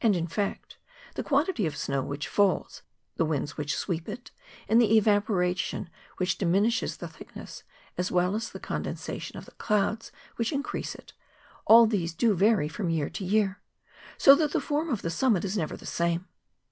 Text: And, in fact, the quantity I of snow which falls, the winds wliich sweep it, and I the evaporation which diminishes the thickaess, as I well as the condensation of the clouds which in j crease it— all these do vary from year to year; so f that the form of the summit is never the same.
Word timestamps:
And, 0.00 0.16
in 0.16 0.26
fact, 0.26 0.76
the 1.14 1.22
quantity 1.22 1.66
I 1.66 1.68
of 1.68 1.76
snow 1.76 2.02
which 2.02 2.26
falls, 2.26 2.82
the 3.14 3.24
winds 3.24 3.52
wliich 3.54 3.70
sweep 3.74 4.08
it, 4.08 4.32
and 4.68 4.78
I 4.78 4.80
the 4.88 4.98
evaporation 4.98 5.88
which 6.16 6.36
diminishes 6.36 6.96
the 6.96 7.06
thickaess, 7.06 7.62
as 7.96 8.10
I 8.10 8.14
well 8.14 8.34
as 8.34 8.50
the 8.50 8.58
condensation 8.58 9.36
of 9.38 9.44
the 9.44 9.52
clouds 9.52 10.10
which 10.34 10.50
in 10.50 10.64
j 10.64 10.68
crease 10.68 10.96
it— 10.96 11.12
all 11.68 11.86
these 11.86 12.12
do 12.12 12.34
vary 12.34 12.66
from 12.66 12.90
year 12.90 13.08
to 13.10 13.24
year; 13.24 13.62
so 14.18 14.32
f 14.32 14.38
that 14.40 14.50
the 14.50 14.60
form 14.60 14.90
of 14.90 15.02
the 15.02 15.10
summit 15.10 15.44
is 15.44 15.56
never 15.56 15.76
the 15.76 15.86
same. 15.86 16.26